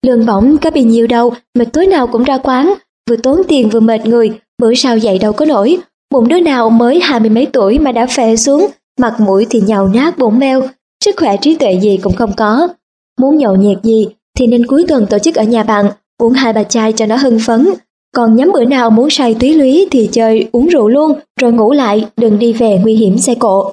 Lương 0.05 0.25
bổng 0.25 0.57
có 0.57 0.71
bị 0.71 0.83
nhiều 0.83 1.07
đâu 1.07 1.33
mà 1.57 1.65
tối 1.65 1.87
nào 1.87 2.07
cũng 2.07 2.23
ra 2.23 2.37
quán, 2.37 2.73
vừa 3.09 3.15
tốn 3.15 3.41
tiền 3.47 3.69
vừa 3.69 3.79
mệt 3.79 4.05
người, 4.05 4.31
bữa 4.61 4.73
sau 4.73 4.97
dậy 4.97 5.19
đâu 5.19 5.33
có 5.33 5.45
nổi. 5.45 5.77
Bụng 6.13 6.27
đứa 6.27 6.39
nào 6.39 6.69
mới 6.69 6.99
hai 6.99 7.19
mươi 7.19 7.29
mấy 7.29 7.45
tuổi 7.45 7.79
mà 7.79 7.91
đã 7.91 8.05
phệ 8.05 8.35
xuống, 8.35 8.67
mặt 8.99 9.15
mũi 9.19 9.45
thì 9.49 9.61
nhào 9.61 9.87
nát 9.87 10.17
bụng 10.17 10.39
meo, 10.39 10.61
sức 11.05 11.15
khỏe 11.17 11.37
trí 11.37 11.55
tuệ 11.55 11.73
gì 11.73 11.99
cũng 12.03 12.13
không 12.13 12.31
có. 12.37 12.67
Muốn 13.21 13.37
nhậu 13.37 13.55
nhẹt 13.55 13.77
gì 13.83 14.07
thì 14.39 14.47
nên 14.47 14.65
cuối 14.65 14.85
tuần 14.87 15.05
tổ 15.09 15.19
chức 15.19 15.35
ở 15.35 15.43
nhà 15.43 15.63
bạn, 15.63 15.85
uống 16.17 16.33
hai 16.33 16.53
bà 16.53 16.63
chai 16.63 16.93
cho 16.93 17.05
nó 17.05 17.15
hưng 17.15 17.39
phấn. 17.45 17.67
Còn 18.15 18.35
nhắm 18.35 18.51
bữa 18.51 18.65
nào 18.65 18.89
muốn 18.89 19.09
say 19.09 19.35
túy 19.39 19.53
lúy 19.53 19.87
thì 19.91 20.09
chơi 20.11 20.47
uống 20.51 20.67
rượu 20.67 20.87
luôn, 20.87 21.19
rồi 21.41 21.51
ngủ 21.51 21.71
lại, 21.71 22.07
đừng 22.17 22.39
đi 22.39 22.53
về 22.53 22.79
nguy 22.83 22.95
hiểm 22.95 23.17
xe 23.17 23.35
cộ. 23.35 23.71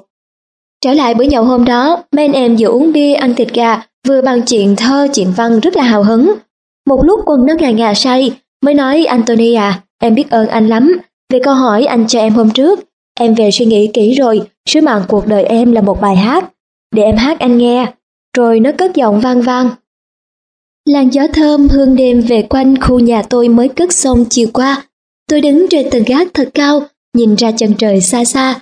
Trở 0.84 0.92
lại 0.92 1.14
bữa 1.14 1.24
nhậu 1.24 1.44
hôm 1.44 1.64
đó, 1.64 2.02
mấy 2.12 2.24
anh 2.24 2.32
em 2.32 2.56
vừa 2.58 2.68
uống 2.68 2.92
bia 2.92 3.14
ăn 3.14 3.34
thịt 3.34 3.54
gà, 3.54 3.82
vừa 4.06 4.22
bàn 4.22 4.42
chuyện 4.46 4.76
thơ 4.76 5.08
chuyện 5.14 5.32
văn 5.36 5.60
rất 5.60 5.76
là 5.76 5.82
hào 5.82 6.02
hứng. 6.02 6.34
Một 6.86 7.04
lúc 7.04 7.20
quân 7.26 7.46
nó 7.46 7.54
ngà 7.54 7.70
ngà 7.70 7.94
say, 7.94 8.32
mới 8.64 8.74
nói 8.74 9.04
Anthony 9.04 9.54
à, 9.54 9.82
em 10.02 10.14
biết 10.14 10.30
ơn 10.30 10.48
anh 10.48 10.68
lắm, 10.68 10.98
về 11.32 11.38
câu 11.44 11.54
hỏi 11.54 11.84
anh 11.84 12.06
cho 12.06 12.18
em 12.18 12.32
hôm 12.32 12.50
trước. 12.50 12.80
Em 13.18 13.34
về 13.34 13.50
suy 13.50 13.64
nghĩ 13.64 13.90
kỹ 13.94 14.14
rồi, 14.14 14.42
sứ 14.68 14.80
mạng 14.80 15.02
cuộc 15.08 15.26
đời 15.26 15.44
em 15.44 15.72
là 15.72 15.80
một 15.80 16.00
bài 16.00 16.16
hát. 16.16 16.44
Để 16.94 17.02
em 17.02 17.16
hát 17.16 17.38
anh 17.38 17.58
nghe. 17.58 17.86
Rồi 18.36 18.60
nó 18.60 18.70
cất 18.78 18.94
giọng 18.94 19.20
vang 19.20 19.42
vang. 19.42 19.70
Làn 20.88 21.10
gió 21.10 21.26
thơm 21.32 21.68
hương 21.68 21.96
đêm 21.96 22.20
về 22.20 22.42
quanh 22.42 22.80
khu 22.80 22.98
nhà 22.98 23.22
tôi 23.22 23.48
mới 23.48 23.68
cất 23.68 23.92
xong 23.92 24.24
chiều 24.30 24.48
qua. 24.52 24.86
Tôi 25.28 25.40
đứng 25.40 25.66
trên 25.70 25.90
tầng 25.90 26.02
gác 26.06 26.28
thật 26.34 26.50
cao, 26.54 26.82
nhìn 27.16 27.34
ra 27.34 27.52
chân 27.52 27.74
trời 27.78 28.00
xa 28.00 28.24
xa. 28.24 28.60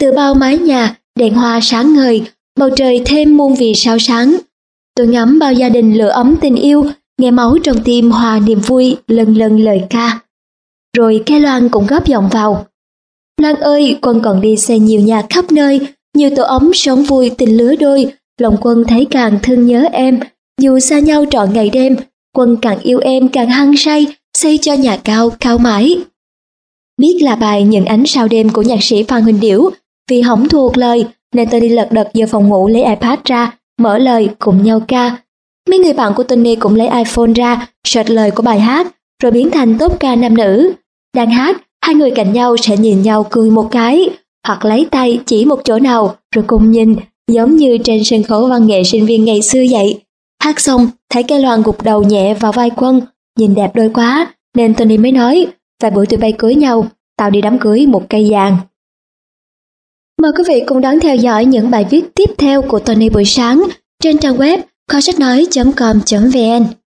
Từ 0.00 0.12
bao 0.12 0.34
mái 0.34 0.58
nhà, 0.58 0.96
đèn 1.18 1.34
hoa 1.34 1.60
sáng 1.62 1.94
ngời, 1.94 2.22
bầu 2.58 2.70
trời 2.76 3.02
thêm 3.04 3.36
muôn 3.36 3.54
vì 3.54 3.74
sao 3.74 3.98
sáng. 3.98 4.36
Tôi 5.00 5.06
ngắm 5.06 5.38
bao 5.38 5.52
gia 5.52 5.68
đình 5.68 5.94
lửa 5.94 6.08
ấm 6.08 6.36
tình 6.40 6.56
yêu, 6.56 6.86
nghe 7.20 7.30
máu 7.30 7.58
trong 7.62 7.76
tim 7.84 8.10
hòa 8.10 8.40
niềm 8.46 8.60
vui 8.60 8.96
lần 9.06 9.36
lần 9.36 9.60
lời 9.60 9.82
ca. 9.90 10.20
Rồi 10.96 11.22
cái 11.26 11.40
loan 11.40 11.68
cũng 11.68 11.86
góp 11.86 12.06
giọng 12.06 12.28
vào. 12.28 12.66
Loan 13.42 13.56
ơi, 13.56 13.98
quân 14.02 14.20
còn 14.22 14.40
đi 14.40 14.56
xây 14.56 14.78
nhiều 14.78 15.00
nhà 15.00 15.22
khắp 15.30 15.52
nơi, 15.52 15.80
nhiều 16.16 16.30
tổ 16.36 16.42
ấm 16.42 16.70
sống 16.74 17.02
vui 17.02 17.30
tình 17.38 17.56
lứa 17.56 17.76
đôi, 17.76 18.12
lòng 18.40 18.56
quân 18.60 18.84
thấy 18.88 19.06
càng 19.10 19.38
thương 19.42 19.66
nhớ 19.66 19.84
em, 19.92 20.20
dù 20.60 20.78
xa 20.78 20.98
nhau 20.98 21.24
trọn 21.30 21.52
ngày 21.52 21.70
đêm, 21.70 21.96
quân 22.36 22.56
càng 22.62 22.78
yêu 22.78 22.98
em 22.98 23.28
càng 23.28 23.48
hăng 23.48 23.76
say, 23.76 24.06
xây 24.36 24.58
cho 24.58 24.72
nhà 24.72 24.96
cao 25.04 25.30
cao 25.30 25.58
mãi. 25.58 25.98
Biết 27.00 27.18
là 27.22 27.36
bài 27.36 27.64
Những 27.64 27.84
ánh 27.84 28.06
sao 28.06 28.28
đêm 28.28 28.50
của 28.50 28.62
nhạc 28.62 28.82
sĩ 28.82 29.02
Phan 29.02 29.22
Huỳnh 29.22 29.40
Điểu, 29.40 29.70
vì 30.10 30.20
hỏng 30.20 30.48
thuộc 30.48 30.76
lời 30.76 31.06
nên 31.34 31.48
tôi 31.50 31.60
đi 31.60 31.68
lật 31.68 31.88
đật 31.92 32.10
vào 32.14 32.26
phòng 32.26 32.48
ngủ 32.48 32.68
lấy 32.68 32.84
iPad 32.84 33.18
ra, 33.24 33.59
mở 33.80 33.98
lời 33.98 34.28
cùng 34.38 34.62
nhau 34.62 34.80
ca. 34.88 35.16
Mấy 35.68 35.78
người 35.78 35.92
bạn 35.92 36.12
của 36.16 36.22
Tony 36.22 36.56
cũng 36.56 36.74
lấy 36.74 36.88
iPhone 36.88 37.32
ra, 37.34 37.68
search 37.86 38.10
lời 38.10 38.30
của 38.30 38.42
bài 38.42 38.60
hát, 38.60 38.86
rồi 39.22 39.32
biến 39.32 39.50
thành 39.50 39.78
tốt 39.78 39.96
ca 40.00 40.16
nam 40.16 40.36
nữ. 40.36 40.72
Đang 41.16 41.30
hát, 41.30 41.56
hai 41.84 41.94
người 41.94 42.10
cạnh 42.10 42.32
nhau 42.32 42.56
sẽ 42.56 42.76
nhìn 42.76 43.02
nhau 43.02 43.26
cười 43.30 43.50
một 43.50 43.68
cái, 43.70 44.10
hoặc 44.46 44.64
lấy 44.64 44.86
tay 44.90 45.20
chỉ 45.26 45.44
một 45.44 45.60
chỗ 45.64 45.78
nào 45.78 46.16
rồi 46.34 46.44
cùng 46.48 46.70
nhìn, 46.70 46.96
giống 47.30 47.56
như 47.56 47.78
trên 47.78 48.04
sân 48.04 48.22
khấu 48.22 48.46
văn 48.46 48.66
nghệ 48.66 48.84
sinh 48.84 49.06
viên 49.06 49.24
ngày 49.24 49.42
xưa 49.42 49.62
vậy. 49.70 50.02
Hát 50.42 50.60
xong, 50.60 50.88
thấy 51.10 51.22
cây 51.22 51.42
loan 51.42 51.62
gục 51.62 51.82
đầu 51.82 52.02
nhẹ 52.02 52.34
vào 52.34 52.52
vai 52.52 52.70
quân, 52.76 53.00
nhìn 53.38 53.54
đẹp 53.54 53.70
đôi 53.74 53.90
quá, 53.94 54.34
nên 54.56 54.74
Tony 54.74 54.98
mới 54.98 55.12
nói, 55.12 55.46
vài 55.82 55.90
bữa 55.90 56.04
tụi 56.04 56.18
bay 56.18 56.32
cưới 56.32 56.54
nhau, 56.54 56.86
tao 57.16 57.30
đi 57.30 57.40
đám 57.40 57.58
cưới 57.58 57.86
một 57.86 58.02
cây 58.08 58.28
vàng. 58.30 58.56
Mời 60.22 60.32
quý 60.36 60.44
vị 60.48 60.62
cùng 60.66 60.80
đón 60.80 61.00
theo 61.00 61.16
dõi 61.16 61.44
những 61.44 61.70
bài 61.70 61.86
viết 61.90 62.14
tiếp 62.14 62.30
theo 62.38 62.62
của 62.62 62.78
Tony 62.78 63.08
buổi 63.08 63.24
sáng 63.24 63.68
trên 64.02 64.18
trang 64.18 64.36
web 64.36 64.58
kho 64.88 65.00
sách 65.00 65.18
nói.com.vn. 65.18 66.79